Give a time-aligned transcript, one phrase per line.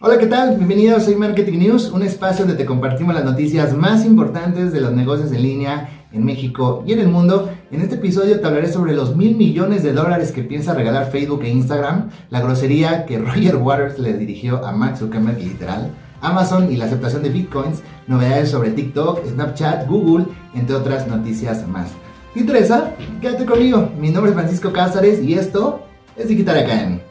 [0.00, 0.54] Hola, ¿qué tal?
[0.54, 4.92] Bienvenidos a Marketing News, un espacio donde te compartimos las noticias más importantes de los
[4.92, 7.50] negocios en línea en México y en el mundo.
[7.72, 11.42] En este episodio te hablaré sobre los mil millones de dólares que piensa regalar Facebook
[11.42, 15.90] e Instagram, la grosería que Roger Waters le dirigió a Mark Zuckerberg literal,
[16.20, 21.88] Amazon y la aceptación de bitcoins, novedades sobre TikTok, Snapchat, Google, entre otras noticias más.
[22.34, 22.92] ¿Te interesa?
[23.20, 23.90] Quédate conmigo.
[23.98, 25.80] Mi nombre es Francisco Cázares y esto
[26.16, 27.07] es Digital Academy.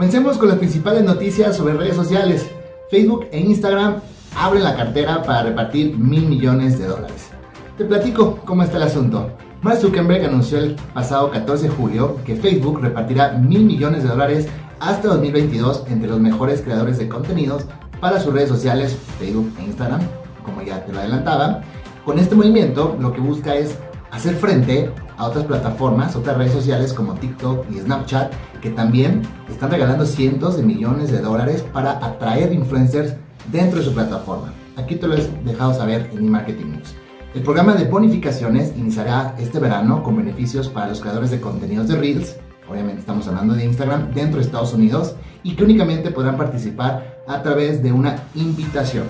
[0.00, 2.48] Comencemos con las principales noticias sobre redes sociales.
[2.90, 3.96] Facebook e Instagram
[4.34, 7.28] abren la cartera para repartir mil millones de dólares.
[7.76, 9.32] Te platico cómo está el asunto.
[9.60, 14.48] Mark Zuckerberg anunció el pasado 14 de julio que Facebook repartirá mil millones de dólares
[14.78, 17.66] hasta 2022 entre los mejores creadores de contenidos
[18.00, 20.00] para sus redes sociales, Facebook e Instagram,
[20.42, 21.60] como ya te lo adelantaba.
[22.06, 23.76] Con este movimiento lo que busca es
[24.10, 24.90] hacer frente
[25.20, 28.32] a otras plataformas, otras redes sociales como TikTok y Snapchat,
[28.62, 33.14] que también están regalando cientos de millones de dólares para atraer influencers
[33.52, 34.54] dentro de su plataforma.
[34.76, 36.94] Aquí te lo he dejado saber en eMarketing News.
[37.34, 41.96] El programa de bonificaciones iniciará este verano con beneficios para los creadores de contenidos de
[41.96, 42.36] Reels,
[42.68, 47.42] obviamente estamos hablando de Instagram, dentro de Estados Unidos, y que únicamente podrán participar a
[47.42, 49.04] través de una invitación.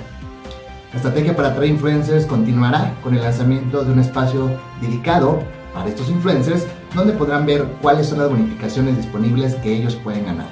[0.91, 4.51] La estrategia para atraer influencers continuará con el lanzamiento de un espacio
[4.81, 5.39] dedicado
[5.73, 10.49] para estos influencers donde podrán ver cuáles son las bonificaciones disponibles que ellos pueden ganar.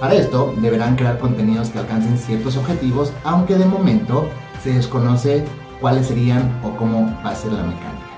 [0.00, 4.28] Para esto deberán crear contenidos que alcancen ciertos objetivos, aunque de momento
[4.62, 5.44] se desconoce
[5.80, 8.10] cuáles serían o cómo va a ser la mecánica.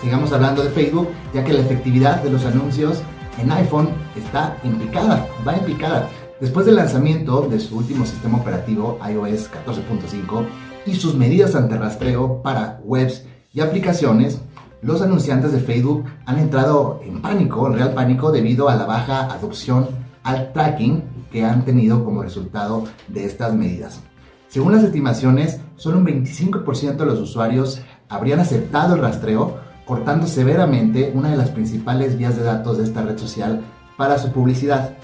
[0.00, 3.02] Sigamos hablando de Facebook, ya que la efectividad de los anuncios
[3.38, 6.08] en iPhone está en picada, va en picada.
[6.40, 10.46] Después del lanzamiento de su último sistema operativo iOS 14.5
[10.86, 14.40] y sus medidas ante rastreo para webs y aplicaciones,
[14.82, 19.32] los anunciantes de Facebook han entrado en pánico, en real pánico, debido a la baja
[19.32, 19.88] adopción
[20.22, 24.00] al tracking que han tenido como resultado de estas medidas.
[24.48, 31.12] Según las estimaciones, solo un 25% de los usuarios habrían aceptado el rastreo, cortando severamente
[31.14, 33.62] una de las principales vías de datos de esta red social
[33.96, 34.94] para su publicidad.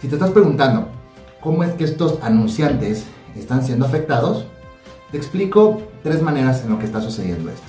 [0.00, 0.88] Si te estás preguntando
[1.40, 3.06] cómo es que estos anunciantes
[3.36, 4.46] están siendo afectados,
[5.10, 7.66] te explico tres maneras en lo que está sucediendo esto.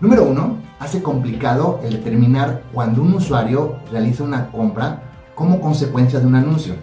[0.00, 5.02] Número uno, hace complicado el determinar cuando un usuario realiza una compra
[5.34, 6.74] como consecuencia de un anuncio.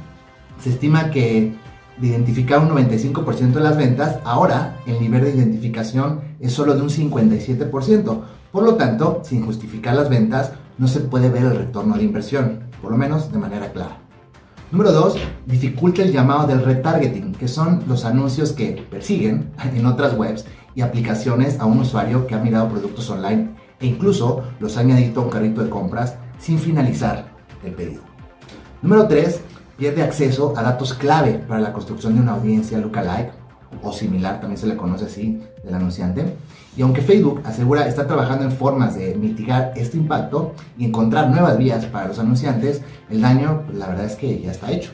[0.62, 1.56] Se estima que
[1.98, 6.82] de identificar un 95% de las ventas, ahora el nivel de identificación es solo de
[6.82, 8.22] un 57%.
[8.52, 12.60] Por lo tanto, sin justificar las ventas, no se puede ver el retorno de inversión,
[12.82, 14.07] por lo menos de manera clara.
[14.70, 15.16] Número 2.
[15.46, 20.46] Dificulta el llamado del retargeting, que son los anuncios que persiguen en otras webs
[20.76, 25.22] y aplicaciones a un usuario que ha mirado productos online e incluso los ha añadido
[25.22, 27.30] a un carrito de compras sin finalizar
[27.64, 28.02] el pedido.
[28.82, 29.42] Número 3.
[29.78, 33.32] Pierde acceso a datos clave para la construcción de una audiencia lookalike
[33.84, 36.36] o similar, también se le conoce así, del anunciante.
[36.76, 41.58] Y aunque Facebook asegura estar trabajando en formas de mitigar este impacto y encontrar nuevas
[41.58, 44.92] vías para los anunciantes, el daño, la verdad es que ya está hecho.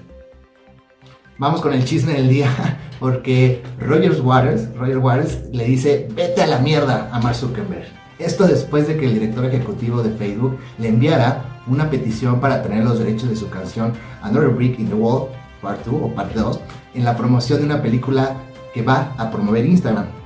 [1.38, 2.50] Vamos con el chisme del día,
[3.00, 7.86] porque Roger Waters, Roger Waters le dice, vete a la mierda a Mark Zuckerberg.
[8.20, 12.84] Esto después de que el director ejecutivo de Facebook le enviara una petición para tener
[12.84, 15.30] los derechos de su canción Another Brick in the Wall,
[15.62, 16.60] Part 2 o Part 2,
[16.94, 18.38] en la promoción de una película
[18.74, 20.23] que va a promover Instagram.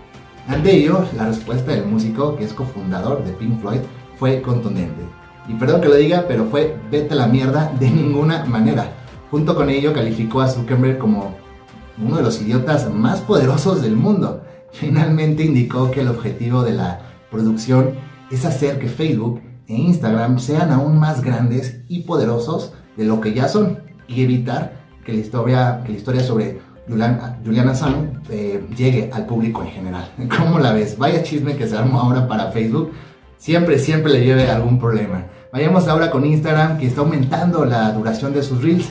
[0.47, 3.81] Ante ello, la respuesta del músico, que es cofundador de Pink Floyd,
[4.17, 5.03] fue contundente.
[5.49, 8.93] Y perdón que lo diga, pero fue vete a la mierda de ninguna manera.
[9.29, 11.35] Junto con ello calificó a Zuckerberg como
[12.01, 14.41] uno de los idiotas más poderosos del mundo.
[14.71, 17.95] Finalmente indicó que el objetivo de la producción
[18.31, 23.33] es hacer que Facebook e Instagram sean aún más grandes y poderosos de lo que
[23.33, 28.65] ya son y evitar que la historia, que la historia sobre Julian, Julian Assange eh,
[28.75, 30.09] llegue al público en general.
[30.37, 30.97] ¿Cómo la ves?
[30.97, 32.91] Vaya chisme que se armó ahora para Facebook.
[33.37, 35.25] Siempre, siempre le lleve algún problema.
[35.51, 38.89] Vayamos ahora con Instagram que está aumentando la duración de sus reels.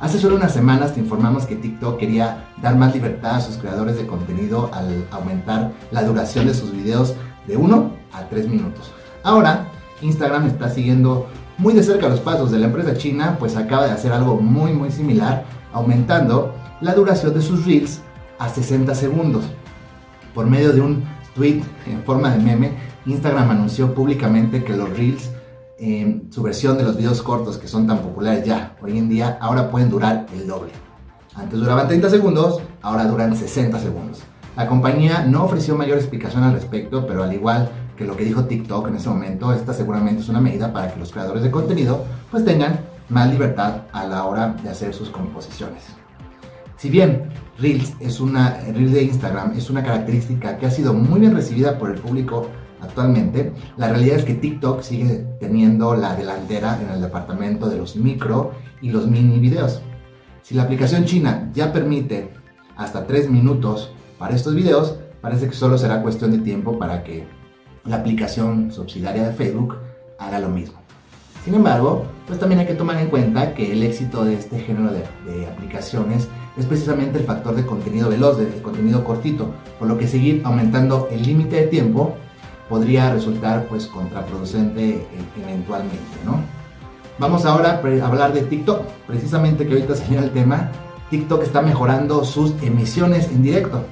[0.00, 3.96] Hace solo unas semanas te informamos que TikTok quería dar más libertad a sus creadores
[3.96, 7.14] de contenido al aumentar la duración de sus videos
[7.46, 8.92] de 1 a 3 minutos.
[9.22, 9.68] Ahora,
[10.02, 11.26] Instagram está siguiendo
[11.58, 14.72] muy de cerca los pasos de la empresa china, pues acaba de hacer algo muy
[14.72, 15.44] muy similar,
[15.76, 18.00] aumentando la duración de sus reels
[18.38, 19.44] a 60 segundos.
[20.34, 22.72] Por medio de un tweet en forma de meme,
[23.04, 25.30] Instagram anunció públicamente que los reels
[25.78, 29.36] en su versión de los videos cortos que son tan populares ya hoy en día,
[29.38, 30.72] ahora pueden durar el doble.
[31.34, 34.22] Antes duraban 30 segundos, ahora duran 60 segundos.
[34.56, 37.68] La compañía no ofreció mayor explicación al respecto, pero al igual
[37.98, 40.98] que lo que dijo TikTok en ese momento, esta seguramente es una medida para que
[40.98, 45.84] los creadores de contenido pues tengan más libertad a la hora de hacer sus composiciones.
[46.76, 51.20] Si bien Reels es una Reels de Instagram es una característica que ha sido muy
[51.20, 52.48] bien recibida por el público
[52.82, 57.96] actualmente, la realidad es que TikTok sigue teniendo la delantera en el departamento de los
[57.96, 59.80] micro y los mini videos.
[60.42, 62.30] Si la aplicación china ya permite
[62.76, 67.26] hasta 3 minutos para estos videos, parece que solo será cuestión de tiempo para que
[67.84, 69.78] la aplicación subsidiaria de Facebook
[70.18, 70.85] haga lo mismo.
[71.46, 74.90] Sin embargo, pues también hay que tomar en cuenta que el éxito de este género
[74.90, 76.26] de, aplicaciones
[76.56, 81.06] es precisamente el factor de contenido veloz, de, contenido cortito, por lo que seguir aumentando
[81.08, 82.16] el límite de tiempo
[82.68, 86.40] podría resultar pues contraproducente e, eventualmente, ¿no?
[87.20, 90.72] Vamos ahora a hablar de TikTok, precisamente que ahorita salió el tema,
[91.10, 93.84] TikTok está mejorando sus emisiones en directo.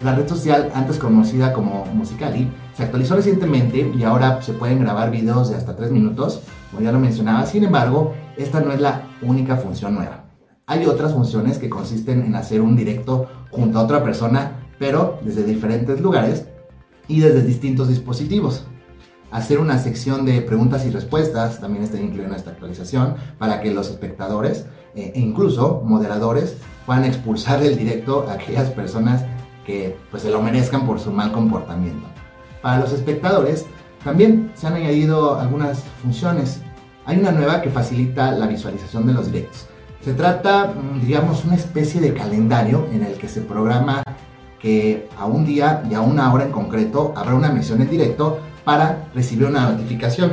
[0.00, 5.10] La red social, antes conocida como Musicali, se actualizó recientemente y ahora se pueden grabar
[5.10, 6.40] videos de hasta 3 minutos,
[6.74, 7.46] como ya lo mencionaba.
[7.46, 10.24] Sin embargo, esta no es la única función nueva.
[10.66, 15.44] Hay otras funciones que consisten en hacer un directo junto a otra persona, pero desde
[15.44, 16.46] diferentes lugares
[17.06, 18.64] y desde distintos dispositivos.
[19.30, 23.72] Hacer una sección de preguntas y respuestas también está incluida en esta actualización para que
[23.72, 24.66] los espectadores
[24.96, 26.56] eh, e incluso moderadores
[26.86, 29.24] puedan expulsar del directo a aquellas personas
[29.64, 32.06] que pues, se lo merezcan por su mal comportamiento.
[32.62, 33.66] Para los espectadores
[34.04, 36.60] también se han añadido algunas funciones.
[37.06, 39.66] Hay una nueva que facilita la visualización de los directos.
[40.04, 44.02] Se trata, mm, digamos, una especie de calendario en el que se programa
[44.58, 48.38] que a un día y a una hora en concreto habrá una emisión en directo
[48.64, 50.32] para recibir una notificación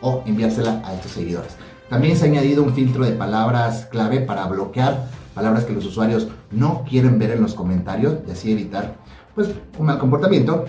[0.00, 1.56] o enviársela a estos seguidores.
[1.88, 6.26] También se ha añadido un filtro de palabras clave para bloquear palabras que los usuarios
[6.50, 8.96] no quieren ver en los comentarios y así evitar
[9.36, 10.66] pues, un mal comportamiento.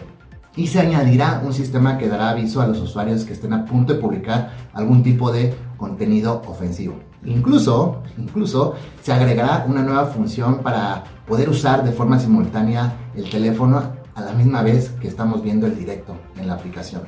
[0.55, 3.93] Y se añadirá un sistema que dará aviso a los usuarios que estén a punto
[3.93, 6.99] de publicar algún tipo de contenido ofensivo.
[7.23, 13.81] Incluso, incluso se agregará una nueva función para poder usar de forma simultánea el teléfono
[14.15, 17.03] a la misma vez que estamos viendo el directo en la aplicación.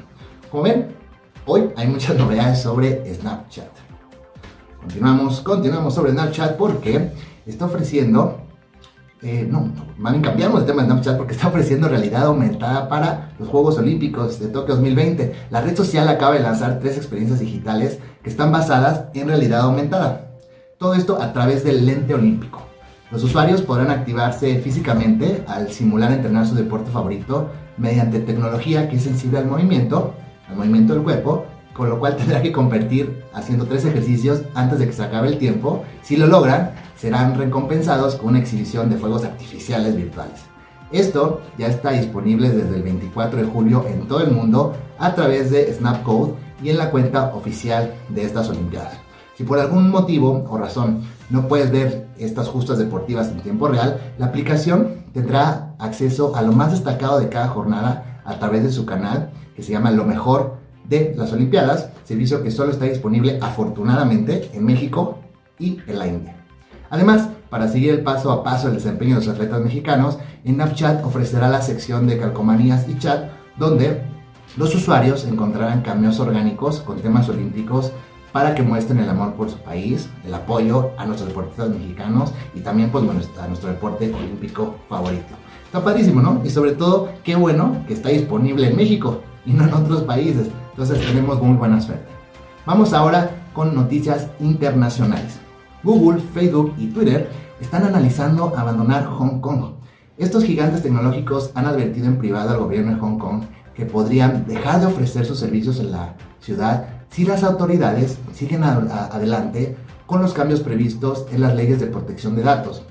[0.50, 0.96] Como ven,
[1.46, 3.70] hoy hay muchas novedades sobre Snapchat.
[4.80, 7.12] Continuamos, continuamos sobre Snapchat porque
[7.46, 8.42] está ofreciendo,
[9.24, 13.34] eh, no, más bien cambiamos el tema de Snapchat porque está ofreciendo realidad aumentada para
[13.38, 15.36] los Juegos Olímpicos de Tokio 2020.
[15.52, 20.32] La red social acaba de lanzar tres experiencias digitales que están basadas en realidad aumentada.
[20.80, 22.64] Todo esto a través del lente olímpico.
[23.12, 29.04] Los usuarios podrán activarse físicamente al simular entrenar su deporte favorito mediante tecnología que es
[29.04, 30.16] sensible al movimiento,
[30.50, 34.88] al movimiento del cuerpo con lo cual tendrá que convertir haciendo tres ejercicios antes de
[34.88, 35.84] que se acabe el tiempo.
[36.02, 36.72] Si lo logran,
[37.02, 40.42] serán recompensados con una exhibición de fuegos artificiales virtuales.
[40.92, 45.50] Esto ya está disponible desde el 24 de julio en todo el mundo a través
[45.50, 48.94] de Snapcode y en la cuenta oficial de estas Olimpiadas.
[49.36, 51.02] Si por algún motivo o razón
[51.32, 56.52] no puedes ver estas justas deportivas en tiempo real, la aplicación tendrá acceso a lo
[56.52, 60.58] más destacado de cada jornada a través de su canal que se llama Lo mejor
[60.88, 65.18] de las Olimpiadas, servicio que solo está disponible afortunadamente en México
[65.58, 66.41] y en la India.
[66.92, 71.50] Además, para seguir el paso a paso del desempeño de los atletas mexicanos, Snapchat ofrecerá
[71.50, 74.04] la sección de calcomanías y chat, donde
[74.58, 77.94] los usuarios encontrarán cambios orgánicos con temas olímpicos
[78.34, 82.60] para que muestren el amor por su país, el apoyo a nuestros deportistas mexicanos y
[82.60, 83.04] también pues,
[83.40, 85.34] a nuestro deporte olímpico favorito.
[85.66, 86.42] Está padrísimo, ¿no?
[86.44, 90.50] Y sobre todo, qué bueno que está disponible en México y no en otros países.
[90.72, 92.06] Entonces tenemos muy buena suerte.
[92.66, 95.40] Vamos ahora con noticias internacionales.
[95.84, 99.74] Google, Facebook y Twitter están analizando abandonar Hong Kong.
[100.18, 104.80] Estos gigantes tecnológicos han advertido en privado al gobierno de Hong Kong que podrían dejar
[104.80, 110.62] de ofrecer sus servicios en la ciudad si las autoridades siguen adelante con los cambios
[110.62, 112.84] previstos en las leyes de protección de datos.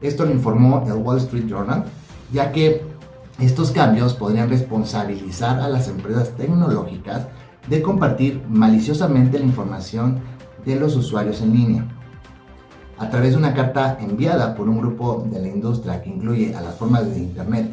[0.00, 1.84] Esto lo informó el Wall Street Journal,
[2.32, 2.82] ya que
[3.38, 7.26] estos cambios podrían responsabilizar a las empresas tecnológicas
[7.68, 10.20] de compartir maliciosamente la información
[10.64, 11.97] de los usuarios en línea.
[12.98, 16.60] A través de una carta enviada por un grupo de la industria que incluye a
[16.60, 17.70] las formas de Internet,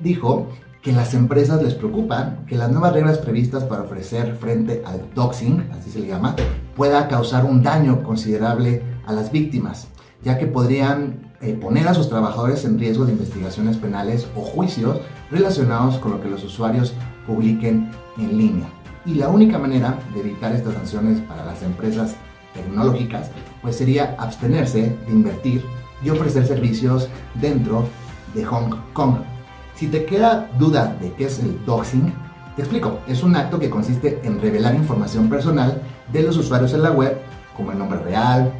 [0.00, 0.48] dijo
[0.82, 5.70] que las empresas les preocupan que las nuevas reglas previstas para ofrecer frente al doxing,
[5.72, 6.34] así se le llama,
[6.74, 9.86] pueda causar un daño considerable a las víctimas,
[10.24, 14.98] ya que podrían eh, poner a sus trabajadores en riesgo de investigaciones penales o juicios
[15.30, 16.92] relacionados con lo que los usuarios
[17.26, 18.68] publiquen en línea.
[19.04, 22.16] Y la única manera de evitar estas sanciones para las empresas
[22.56, 23.30] tecnológicas
[23.62, 25.64] pues sería abstenerse de invertir
[26.02, 27.84] y ofrecer servicios dentro
[28.34, 29.18] de Hong Kong.
[29.74, 32.12] Si te queda duda de qué es el doxing,
[32.56, 33.00] te explico.
[33.06, 35.82] Es un acto que consiste en revelar información personal
[36.12, 37.18] de los usuarios en la web,
[37.56, 38.52] como el nombre real,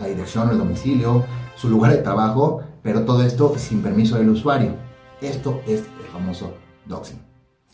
[0.00, 1.24] la dirección o el domicilio,
[1.56, 4.76] su lugar de trabajo, pero todo esto sin permiso del usuario.
[5.20, 6.54] Esto es el famoso
[6.86, 7.20] doxing.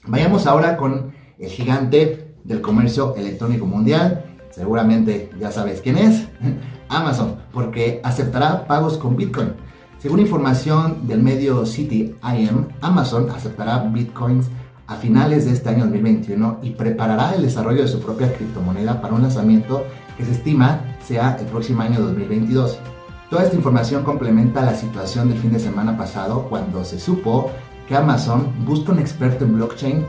[0.06, 4.29] Vayamos ahora con el gigante del comercio electrónico mundial.
[4.50, 6.26] Seguramente ya sabes quién es.
[6.88, 9.52] Amazon, porque aceptará pagos con Bitcoin.
[9.98, 14.46] Según información del medio City IM, Amazon aceptará Bitcoins
[14.86, 19.14] a finales de este año 2021 y preparará el desarrollo de su propia criptomoneda para
[19.14, 19.84] un lanzamiento
[20.16, 22.78] que se estima sea el próximo año 2022.
[23.30, 27.52] Toda esta información complementa la situación del fin de semana pasado cuando se supo
[27.86, 30.06] que Amazon busca un experto en blockchain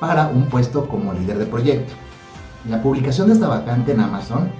[0.00, 1.92] para un puesto como líder de proyecto.
[2.68, 4.50] La publicación de esta vacante en Amazon,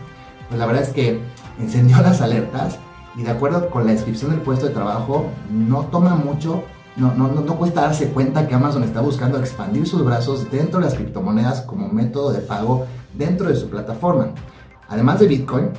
[0.49, 1.21] pues la verdad es que
[1.59, 2.79] encendió las alertas
[3.17, 6.65] y de acuerdo con la descripción del puesto de trabajo, no toma mucho,
[6.97, 10.87] no, no, no, cuesta darse cuenta que Amazon está buscando expandir sus brazos dentro de
[10.87, 14.29] las criptomonedas como método de pago dentro de su plataforma.
[14.89, 15.71] Además de Bitcoin,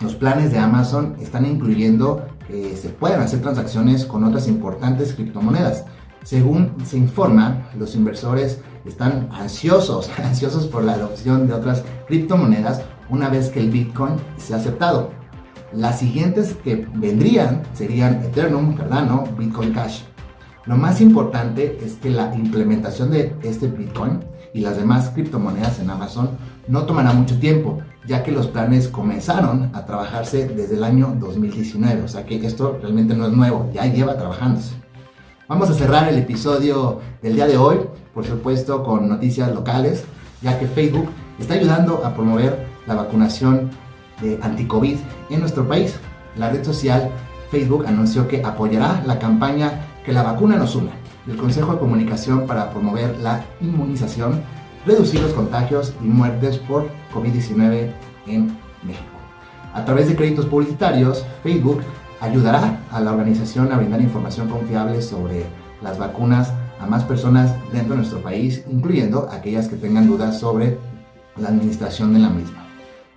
[0.00, 5.84] los planes de Amazon están incluyendo que se puedan hacer transacciones con otras importantes criptomonedas.
[6.24, 13.28] Según se informa, los inversores están ansiosos, ansiosos por la adopción de otras criptomonedas una
[13.28, 15.10] vez que el Bitcoin sea aceptado.
[15.72, 20.02] Las siguientes que vendrían serían Ethereum, Cardano, Bitcoin Cash.
[20.66, 24.20] Lo más importante es que la implementación de este Bitcoin
[24.52, 26.30] y las demás criptomonedas en Amazon
[26.68, 32.02] no tomará mucho tiempo, ya que los planes comenzaron a trabajarse desde el año 2019,
[32.02, 34.79] o sea que esto realmente no es nuevo, ya lleva trabajándose.
[35.50, 37.80] Vamos a cerrar el episodio del día de hoy,
[38.14, 40.04] por supuesto con noticias locales,
[40.42, 41.08] ya que Facebook
[41.40, 43.68] está ayudando a promover la vacunación
[44.22, 44.96] de anti-COVID
[45.28, 45.96] en nuestro país.
[46.36, 47.10] La red social
[47.50, 50.92] Facebook anunció que apoyará la campaña Que la vacuna nos una
[51.26, 54.42] del Consejo de Comunicación para promover la inmunización,
[54.86, 57.90] reducir los contagios y muertes por COVID-19
[58.28, 59.18] en México.
[59.74, 61.82] A través de créditos publicitarios, Facebook
[62.20, 65.46] ayudará a la organización a brindar información confiable sobre
[65.82, 70.78] las vacunas a más personas dentro de nuestro país, incluyendo aquellas que tengan dudas sobre
[71.36, 72.66] la administración de la misma.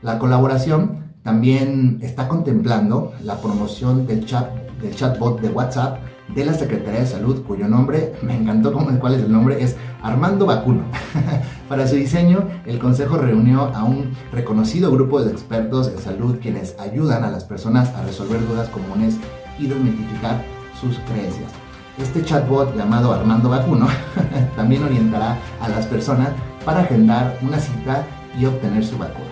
[0.02, 4.50] La colaboración también está contemplando la promoción del, chat,
[4.82, 9.16] del chatbot de WhatsApp de la Secretaría de Salud, cuyo nombre, me encantó como, cuál
[9.16, 10.84] es el nombre, es Armando Vacuno.
[11.70, 16.78] Para su diseño, el Consejo reunió a un reconocido grupo de expertos en salud quienes
[16.80, 19.18] ayudan a las personas a resolver dudas comunes
[19.60, 20.44] y desmitificar
[20.80, 21.52] sus creencias.
[21.98, 23.88] Este chatbot llamado Armando Vacuno
[24.56, 26.30] también orientará a las personas
[26.66, 28.06] para agendar una cita
[28.40, 29.26] y obtener su vacuna.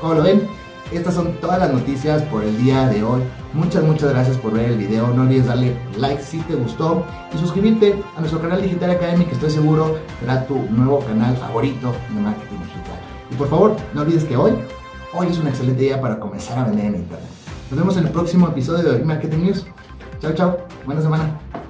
[0.00, 0.42] Como lo ven,
[0.92, 3.22] estas son todas las noticias por el día de hoy.
[3.52, 5.08] Muchas, muchas gracias por ver el video.
[5.08, 9.32] No olvides darle like si te gustó y suscribirte a nuestro canal Digital Academy que
[9.32, 13.00] estoy seguro será tu nuevo canal favorito de marketing digital.
[13.30, 14.52] Y por favor, no olvides que hoy,
[15.12, 17.30] hoy es un excelente día para comenzar a vender en Internet.
[17.70, 19.66] Nos vemos en el próximo episodio de Marketing News.
[20.20, 20.58] Chao, chao.
[20.84, 21.65] Buena semana.